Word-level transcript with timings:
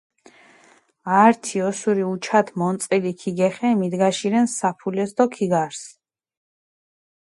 ართი 1.23 1.57
ოსური 1.67 2.03
უჩათ 2.13 2.47
მონწყილი 2.59 3.11
ქიგეხე 3.21 3.69
მიდგაშირენ 3.79 4.45
საფულეს 4.57 5.11
დო 5.17 5.25
ქიგარს. 5.35 5.83